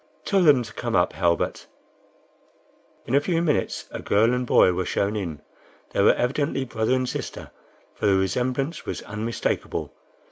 [0.25, 1.67] "Tell them to come up, Halbert."
[3.05, 5.43] In a few minutes a girl and boy were shown in.
[5.91, 7.51] They were evidently brother and sister,
[7.93, 9.93] for the resemblance was unmistakable.